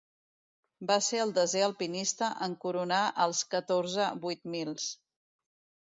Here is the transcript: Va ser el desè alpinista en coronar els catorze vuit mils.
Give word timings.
Va 0.91 0.95
ser 1.07 1.19
el 1.25 1.33
desè 1.35 1.61
alpinista 1.67 2.31
en 2.47 2.57
coronar 2.65 3.05
els 3.27 3.45
catorze 3.55 4.11
vuit 4.27 4.53
mils. 4.57 4.93